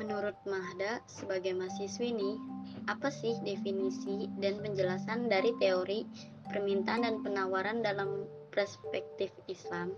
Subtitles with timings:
[0.00, 2.40] Menurut Mahda, sebagai mahasiswi nih,
[2.88, 6.08] apa sih definisi dan penjelasan dari teori
[6.48, 9.92] permintaan dan penawaran dalam perspektif Islam?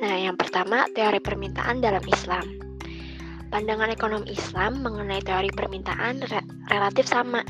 [0.00, 2.46] Nah, yang pertama, teori permintaan dalam Islam.
[3.52, 6.40] Pandangan ekonomi Islam mengenai teori permintaan re
[6.72, 7.44] relatif sama,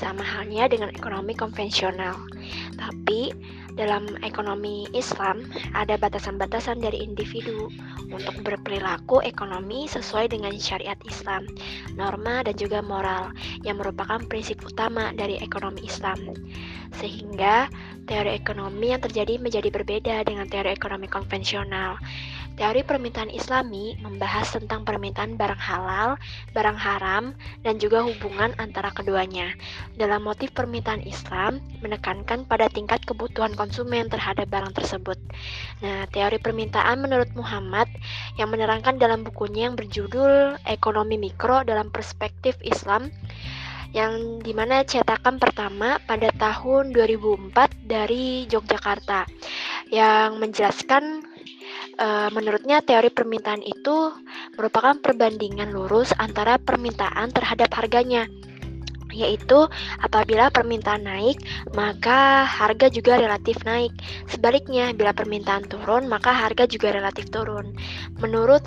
[0.00, 2.29] sama halnya dengan ekonomi konvensional.
[2.76, 3.32] Tapi,
[3.78, 7.70] dalam ekonomi Islam ada batasan-batasan dari individu
[8.10, 11.46] untuk berperilaku ekonomi sesuai dengan syariat Islam,
[11.94, 13.32] norma dan juga moral
[13.62, 16.18] yang merupakan prinsip utama dari ekonomi Islam.
[16.98, 17.70] Sehingga
[18.10, 21.96] teori ekonomi yang terjadi menjadi berbeda dengan teori ekonomi konvensional.
[22.60, 26.20] Teori permintaan Islami membahas tentang permintaan barang halal,
[26.52, 27.32] barang haram,
[27.64, 29.56] dan juga hubungan antara keduanya.
[29.96, 35.16] Dalam motif permintaan Islam, menekankan pada tingkat kebutuhan konsumen terhadap barang tersebut.
[35.80, 37.88] Nah, teori permintaan menurut Muhammad
[38.36, 43.08] yang menerangkan dalam bukunya yang berjudul Ekonomi Mikro dalam Perspektif Islam
[43.96, 49.26] yang di mana cetakan pertama pada tahun 2004 dari Yogyakarta
[49.90, 51.29] yang menjelaskan
[52.00, 54.10] uh, menurutnya teori permintaan itu
[54.56, 58.26] merupakan perbandingan lurus antara permintaan terhadap harganya
[59.10, 59.66] yaitu
[59.98, 61.42] apabila permintaan naik,
[61.74, 63.90] maka harga juga relatif naik.
[64.30, 67.74] Sebaliknya, bila permintaan turun, maka harga juga relatif turun.
[68.22, 68.64] Menurut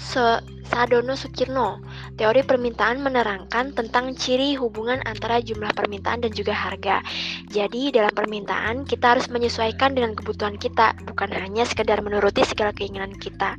[0.73, 1.85] Sadono Sukirno,
[2.17, 7.05] teori permintaan menerangkan tentang ciri hubungan antara jumlah permintaan dan juga harga.
[7.53, 13.13] Jadi, dalam permintaan kita harus menyesuaikan dengan kebutuhan kita, bukan hanya sekedar menuruti segala keinginan
[13.21, 13.53] kita.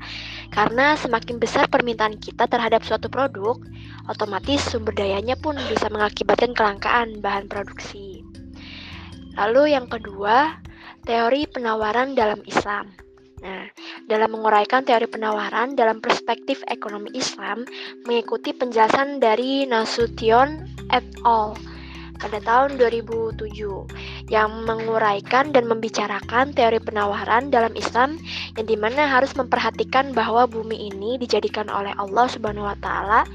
[0.50, 3.62] Karena semakin besar permintaan kita terhadap suatu produk,
[4.10, 8.26] otomatis sumber dayanya pun bisa mengakibatkan kelangkaan bahan produksi.
[9.38, 10.58] Lalu yang kedua,
[11.06, 13.03] teori penawaran dalam Islam.
[13.44, 13.68] Nah,
[14.08, 17.68] dalam menguraikan teori penawaran dalam perspektif ekonomi Islam,
[18.08, 21.52] mengikuti penjelasan dari Nasution et al.
[22.14, 28.16] pada tahun 2007 yang menguraikan dan membicarakan teori penawaran dalam Islam
[28.56, 33.28] yang di mana harus memperhatikan bahwa bumi ini dijadikan oleh Allah Subhanahu wa taala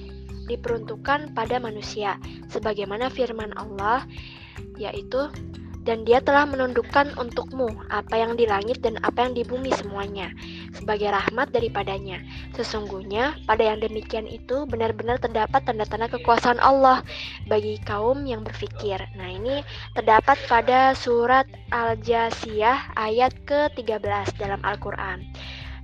[0.50, 2.18] diperuntukkan pada manusia
[2.50, 4.10] sebagaimana firman Allah
[4.82, 5.30] yaitu
[5.88, 10.32] dan dia telah menundukkan untukmu apa yang di langit dan apa yang di bumi semuanya
[10.76, 12.20] sebagai rahmat daripadanya.
[12.56, 17.02] Sesungguhnya pada yang demikian itu benar-benar terdapat tanda-tanda kekuasaan Allah
[17.48, 19.00] bagi kaum yang berfikir.
[19.16, 19.64] Nah, ini
[19.96, 25.24] terdapat pada surat Al-Jasiyah ayat ke-13 dalam Al-Qur'an.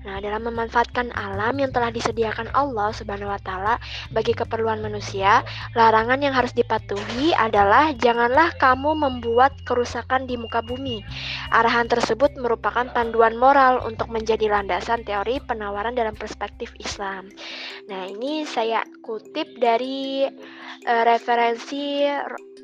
[0.06, 3.82] Nah, dalam memanfaatkan alam yang telah disediakan Allah Subhanahu wa taala
[4.14, 5.42] bagi keperluan manusia,
[5.74, 11.02] larangan yang harus dipatuhi adalah janganlah kamu membuat kerusakan di muka bumi.
[11.50, 17.26] Arahan tersebut merupakan panduan moral untuk menjadi landasan teori penawaran dalam perspektif Islam.
[17.90, 20.30] Nah, ini saya kutip dari
[20.86, 22.06] uh, referensi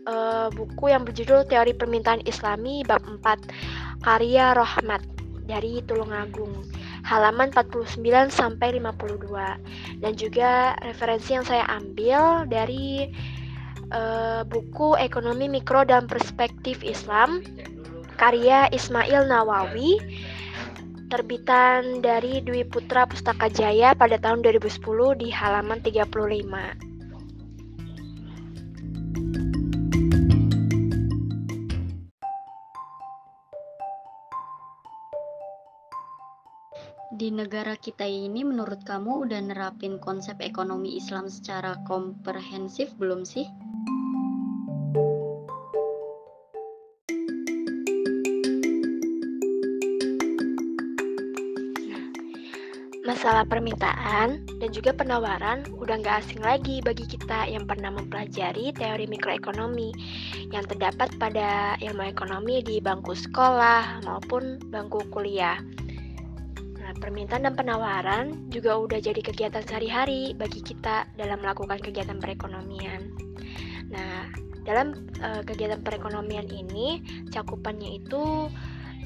[0.05, 5.01] uh, buku yang berjudul Teori Permintaan Islami bab 4 karya Rohmat
[5.49, 7.97] dari Tulungagung halaman 49
[8.29, 13.09] sampai 52 dan juga referensi yang saya ambil dari
[13.93, 17.41] uh, buku Ekonomi Mikro dan Perspektif Islam
[18.19, 19.97] karya Ismail Nawawi
[21.11, 24.79] terbitan dari Dwi Putra Pustaka Jaya pada tahun 2010
[25.19, 26.90] di halaman 35.
[37.21, 43.45] Di negara kita ini menurut kamu udah nerapin konsep ekonomi Islam secara komprehensif belum sih?
[53.05, 59.05] Masalah permintaan dan juga penawaran udah nggak asing lagi bagi kita yang pernah mempelajari teori
[59.05, 59.93] mikroekonomi
[60.49, 65.61] yang terdapat pada ilmu ekonomi di bangku sekolah maupun bangku kuliah
[67.01, 73.09] permintaan dan penawaran juga udah jadi kegiatan sehari-hari bagi kita dalam melakukan kegiatan perekonomian.
[73.89, 74.29] Nah,
[74.61, 77.01] dalam uh, kegiatan perekonomian ini
[77.33, 78.53] cakupannya itu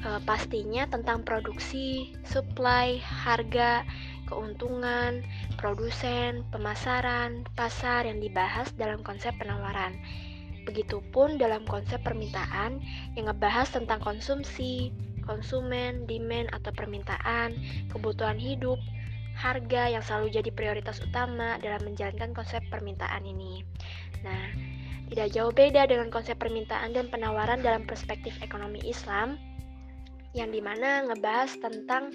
[0.04, 3.82] uh, pastinya tentang produksi, supply, harga,
[4.28, 5.24] keuntungan,
[5.56, 9.96] produsen, pemasaran, pasar yang dibahas dalam konsep penawaran.
[10.66, 12.82] Begitupun dalam konsep permintaan
[13.14, 14.90] yang ngebahas tentang konsumsi,
[15.26, 17.52] konsumen, demand atau permintaan,
[17.92, 18.78] kebutuhan hidup,
[19.36, 23.66] harga yang selalu jadi prioritas utama dalam menjalankan konsep permintaan ini.
[24.24, 24.54] Nah,
[25.12, 29.38] tidak jauh beda dengan konsep permintaan dan penawaran dalam perspektif ekonomi Islam.
[30.36, 32.12] yang di mana ngebahas tentang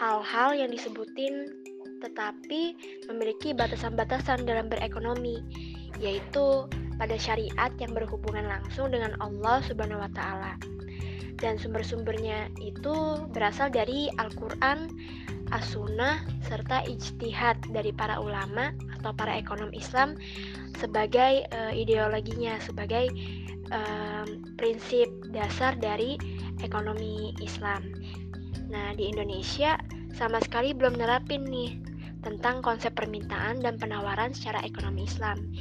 [0.00, 1.52] hal-hal yang disebutin
[2.00, 2.76] tetapi
[3.08, 5.40] memiliki batasan-batasan dalam berekonomi,
[6.00, 6.64] yaitu
[6.96, 10.56] pada syariat yang berhubungan langsung dengan Allah Subhanahu wa taala.
[11.36, 14.88] Dan sumber-sumbernya itu berasal dari Al-Qur'an,
[15.52, 20.16] As-Sunnah, serta ijtihad dari para ulama atau para ekonom Islam
[20.80, 23.12] sebagai uh, ideologinya, sebagai
[23.70, 26.16] uh, prinsip dasar dari
[26.64, 27.84] ekonomi Islam.
[28.66, 29.78] Nah, di Indonesia
[30.16, 31.78] sama sekali belum nerapin nih
[32.24, 35.54] tentang konsep permintaan dan penawaran secara ekonomi Islam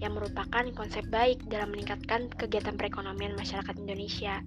[0.00, 4.40] yang merupakan konsep baik dalam meningkatkan kegiatan perekonomian masyarakat Indonesia.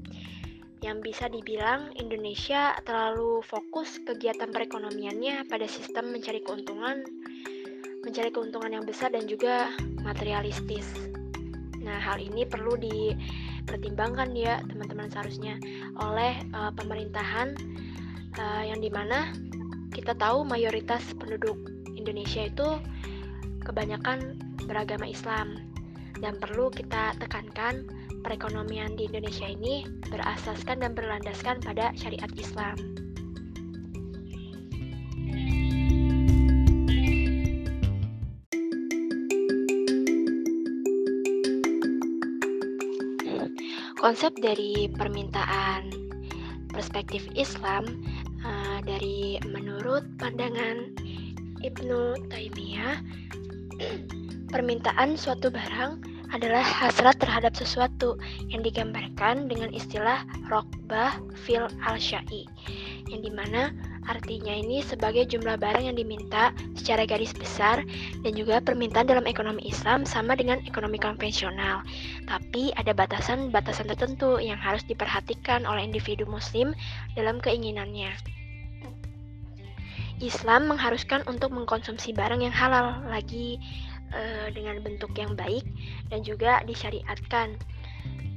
[0.80, 7.04] Yang bisa dibilang Indonesia terlalu fokus kegiatan perekonomiannya pada sistem mencari keuntungan,
[8.08, 10.88] mencari keuntungan yang besar dan juga materialistis.
[11.84, 15.60] Nah, hal ini perlu dipertimbangkan ya teman-teman seharusnya
[16.00, 17.56] oleh uh, pemerintahan
[18.40, 19.36] uh, yang di mana
[19.92, 21.60] kita tahu mayoritas penduduk
[21.98, 22.80] Indonesia itu
[23.68, 25.60] kebanyakan beragama Islam
[26.24, 27.88] dan perlu kita tekankan
[28.24, 32.76] perekonomian di Indonesia ini berasaskan dan berlandaskan pada syariat Islam.
[44.00, 45.92] Konsep dari permintaan
[46.72, 47.84] perspektif Islam
[48.48, 50.96] uh, dari menurut pandangan
[51.60, 53.04] Ibnu Taimiyah
[54.56, 58.18] permintaan suatu barang adalah hasrat terhadap sesuatu
[58.50, 62.46] yang digambarkan dengan istilah rokbah fil al-syai
[63.10, 63.74] yang di mana
[64.06, 67.82] artinya ini sebagai jumlah barang yang diminta secara garis besar
[68.22, 71.86] dan juga permintaan dalam ekonomi Islam sama dengan ekonomi konvensional.
[72.26, 76.74] Tapi ada batasan-batasan tertentu yang harus diperhatikan oleh individu muslim
[77.14, 78.14] dalam keinginannya.
[80.20, 83.56] Islam mengharuskan untuk mengkonsumsi barang yang halal lagi
[84.14, 85.66] e, dengan bentuk yang baik
[86.14, 87.58] dan juga disyariatkan.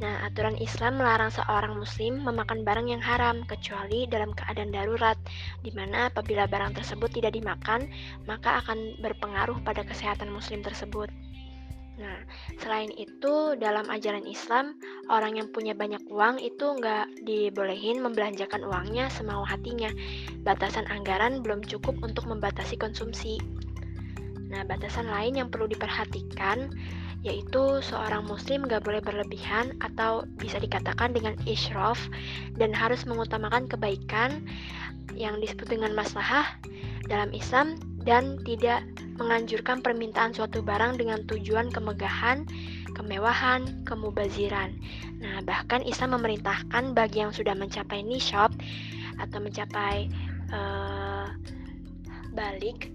[0.02, 5.14] Nah, aturan Islam melarang seorang muslim memakan barang yang haram kecuali dalam keadaan darurat,
[5.62, 7.86] di mana apabila barang tersebut tidak dimakan,
[8.26, 11.06] maka akan berpengaruh pada kesehatan muslim tersebut.
[12.02, 12.18] Nah,
[12.58, 14.74] selain itu, dalam ajaran Islam,
[15.06, 19.92] orang yang punya banyak uang itu nggak dibolehin membelanjakan uangnya semau hatinya.
[20.42, 23.38] Batasan anggaran belum cukup untuk membatasi konsumsi.
[24.52, 26.68] Nah, batasan lain yang perlu diperhatikan
[27.22, 31.96] yaitu seorang muslim nggak boleh berlebihan atau bisa dikatakan dengan isyraf
[32.58, 34.42] dan harus mengutamakan kebaikan
[35.14, 36.58] yang disebut dengan maslahah
[37.06, 38.82] dalam Islam dan tidak
[39.16, 42.42] menganjurkan permintaan suatu barang dengan tujuan kemegahan,
[42.98, 44.74] kemewahan, kemubaziran.
[45.22, 48.50] Nah, bahkan Islam memerintahkan bagi yang sudah mencapai nishab
[49.22, 50.10] atau mencapai
[50.50, 51.30] uh,
[52.34, 52.90] balik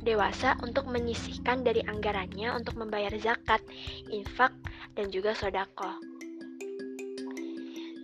[0.00, 3.60] dewasa untuk menyisihkan dari anggarannya untuk membayar zakat,
[4.08, 4.52] infak,
[4.96, 5.92] dan juga sodako.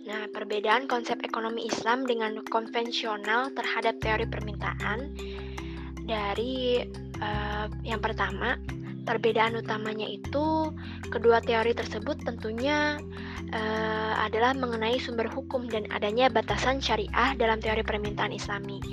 [0.07, 5.11] Nah, perbedaan konsep ekonomi Islam dengan konvensional terhadap teori permintaan
[6.07, 6.79] dari
[7.19, 8.55] uh, yang pertama,
[9.07, 10.75] perbedaan utamanya itu
[11.07, 12.99] kedua teori tersebut tentunya
[13.55, 18.83] uh, adalah mengenai sumber hukum dan adanya batasan syariah dalam teori permintaan Islami.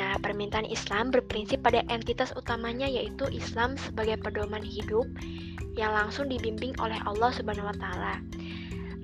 [0.00, 5.04] Nah, permintaan Islam berprinsip pada entitas utamanya yaitu Islam sebagai pedoman hidup
[5.76, 8.14] yang langsung dibimbing oleh Allah Subhanahu wa taala.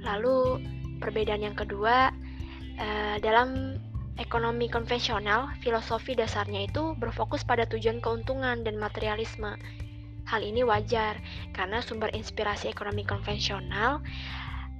[0.00, 0.64] Lalu
[1.04, 2.08] perbedaan yang kedua
[2.80, 3.76] uh, dalam
[4.16, 9.60] Ekonomi konvensional, filosofi dasarnya itu berfokus pada tujuan keuntungan dan materialisme.
[10.26, 11.22] Hal ini wajar
[11.54, 14.02] karena sumber inspirasi ekonomi konvensional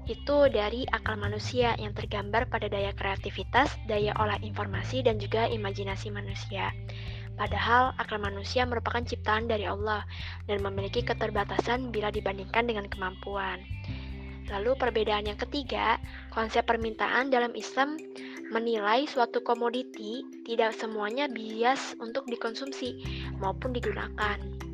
[0.07, 6.15] itu dari akal manusia yang tergambar pada daya kreativitas, daya olah informasi, dan juga imajinasi
[6.15, 6.71] manusia.
[7.35, 10.07] Padahal akal manusia merupakan ciptaan dari Allah
[10.47, 13.61] dan memiliki keterbatasan bila dibandingkan dengan kemampuan.
[14.47, 15.99] Lalu perbedaan yang ketiga,
[16.31, 17.99] konsep permintaan dalam Islam
[18.55, 23.03] menilai suatu komoditi tidak semuanya bias untuk dikonsumsi
[23.43, 24.66] maupun digunakan.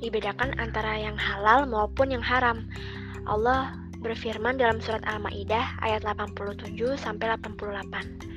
[0.00, 2.64] Dibedakan antara yang halal maupun yang haram.
[3.28, 8.32] Allah berfirman dalam surat Al-Maidah ayat 87 sampai 88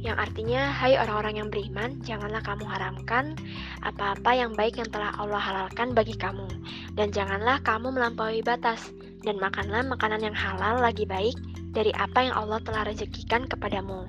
[0.00, 3.36] yang artinya, hai orang-orang yang beriman, janganlah kamu haramkan
[3.84, 6.48] apa-apa yang baik yang telah Allah halalkan bagi kamu,
[6.96, 8.88] dan janganlah kamu melampaui batas,
[9.20, 11.36] dan makanlah makanan yang halal lagi baik
[11.76, 14.08] dari apa yang Allah telah rezekikan kepadamu.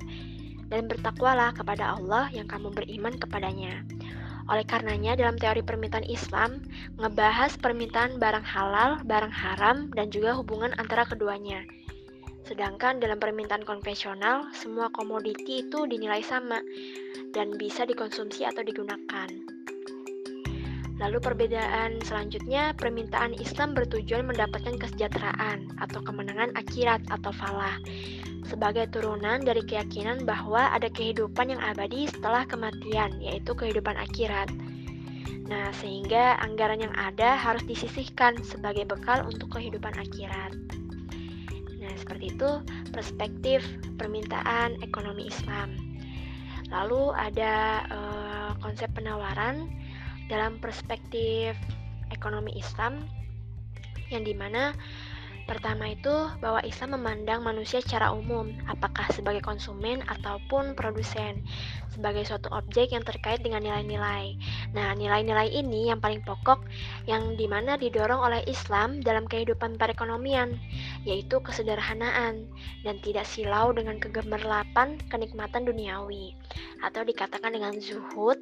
[0.72, 3.84] Dan bertakwalah kepada Allah yang kamu beriman kepadanya.
[4.52, 6.60] Oleh karenanya dalam teori permintaan Islam
[7.00, 11.64] ngebahas permintaan barang halal, barang haram, dan juga hubungan antara keduanya.
[12.44, 16.60] Sedangkan dalam permintaan konvensional, semua komoditi itu dinilai sama
[17.32, 19.61] dan bisa dikonsumsi atau digunakan.
[21.02, 27.74] Lalu perbedaan selanjutnya, permintaan Islam bertujuan mendapatkan kesejahteraan atau kemenangan akhirat atau falah
[28.46, 34.54] sebagai turunan dari keyakinan bahwa ada kehidupan yang abadi setelah kematian, yaitu kehidupan akhirat.
[35.50, 40.54] Nah, sehingga anggaran yang ada harus disisihkan sebagai bekal untuk kehidupan akhirat.
[41.82, 42.62] Nah, seperti itu
[42.94, 43.66] perspektif
[43.98, 45.76] permintaan ekonomi Islam.
[46.72, 49.68] Lalu ada uh, konsep penawaran
[50.32, 51.60] dalam perspektif
[52.16, 53.04] ekonomi Islam
[54.08, 54.72] yang di mana
[55.52, 61.44] Pertama itu bahwa Islam memandang manusia secara umum, apakah sebagai konsumen ataupun produsen,
[61.92, 64.38] sebagai suatu objek yang terkait dengan nilai-nilai.
[64.72, 66.64] Nah, nilai-nilai ini yang paling pokok
[67.04, 70.56] yang di mana didorong oleh Islam dalam kehidupan perekonomian,
[71.04, 72.48] yaitu kesederhanaan
[72.88, 76.32] dan tidak silau dengan kegemerlapan kenikmatan duniawi,
[76.88, 78.40] atau dikatakan dengan zuhud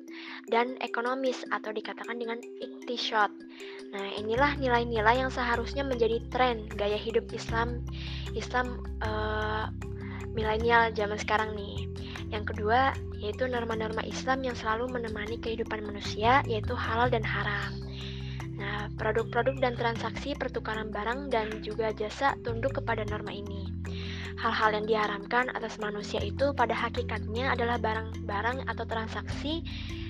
[0.54, 3.34] dan ekonomis atau dikatakan dengan iktisyot.
[3.90, 7.82] Nah, inilah nilai-nilai yang seharusnya menjadi tren gaya hidup Islam
[8.38, 9.74] Islam uh,
[10.38, 11.90] milenial zaman sekarang nih.
[12.30, 17.76] Yang kedua, yaitu norma-norma Islam yang selalu menemani kehidupan manusia, yaitu halal dan haram.
[18.60, 23.72] Nah, produk-produk dan transaksi pertukaran barang dan juga jasa tunduk kepada norma ini.
[24.40, 29.64] Hal-hal yang diharamkan atas manusia itu pada hakikatnya adalah barang-barang atau transaksi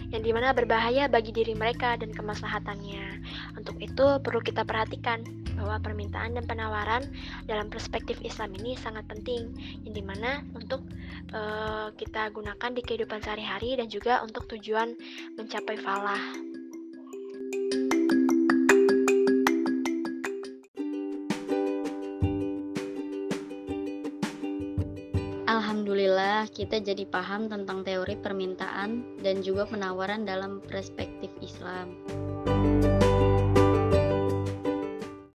[0.10, 3.22] yang di mana berbahaya bagi diri mereka dan kemaslahatannya.
[3.58, 5.22] Untuk itu perlu kita perhatikan
[5.60, 7.04] bahwa permintaan dan penawaran
[7.46, 9.54] dalam perspektif Islam ini sangat penting,
[9.86, 10.82] yang di mana untuk
[11.36, 14.96] uh, kita gunakan di kehidupan sehari-hari dan juga untuk tujuan
[15.38, 16.22] mencapai falah.
[26.52, 31.94] Kita jadi paham tentang teori permintaan dan juga penawaran dalam perspektif Islam.